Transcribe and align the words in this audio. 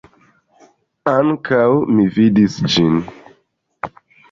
Ankaŭ 1.11 1.67
mi 1.99 2.07
vidis 2.17 2.57
ĝin. 2.77 2.99